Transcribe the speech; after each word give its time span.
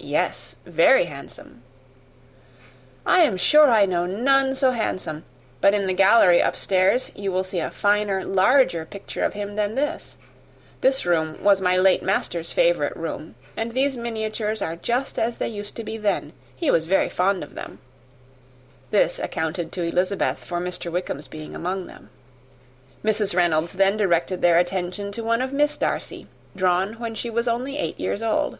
"Yes, 0.00 0.54
very 0.64 1.06
handsome." 1.06 1.60
"I 3.04 3.22
am 3.22 3.36
sure 3.36 3.68
I 3.68 3.84
know 3.84 4.06
none 4.06 4.54
so 4.54 4.70
handsome; 4.70 5.24
but 5.60 5.74
in 5.74 5.88
the 5.88 5.92
gallery 5.92 6.38
upstairs 6.38 7.10
you 7.16 7.32
will 7.32 7.42
see 7.42 7.58
a 7.58 7.68
finer, 7.68 8.24
larger 8.24 8.86
picture 8.86 9.24
of 9.24 9.32
him 9.34 9.56
than 9.56 9.74
this. 9.74 10.16
This 10.82 11.04
room 11.04 11.42
was 11.42 11.60
my 11.60 11.76
late 11.76 12.04
master's 12.04 12.52
favourite 12.52 12.96
room, 12.96 13.34
and 13.56 13.72
these 13.74 13.96
miniatures 13.96 14.62
are 14.62 14.76
just 14.76 15.18
as 15.18 15.38
they 15.38 15.48
used 15.48 15.74
to 15.74 15.82
be 15.82 15.96
then. 15.98 16.32
He 16.54 16.70
was 16.70 16.86
very 16.86 17.08
fond 17.08 17.42
of 17.42 17.56
them." 17.56 17.80
This 18.92 19.18
accounted 19.18 19.72
to 19.72 19.82
Elizabeth 19.82 20.38
for 20.42 20.60
Mr. 20.60 20.92
Wickham's 20.92 21.26
being 21.26 21.56
among 21.56 21.86
them. 21.88 22.08
Mrs. 23.04 23.34
Reynolds 23.34 23.72
then 23.72 23.96
directed 23.96 24.42
their 24.42 24.58
attention 24.58 25.10
to 25.12 25.24
one 25.24 25.42
of 25.42 25.52
Miss 25.52 25.76
Darcy, 25.76 26.28
drawn 26.54 26.94
when 27.00 27.16
she 27.16 27.28
was 27.30 27.48
only 27.48 27.76
eight 27.76 27.98
years 27.98 28.22
old. 28.22 28.58